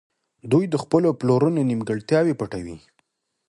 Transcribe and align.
دوی 0.51 0.65
د 0.69 0.75
خپلو 0.83 1.09
پلرونو 1.19 1.59
نيمګړتياوې 1.69 2.37
پټوي. 2.39 2.77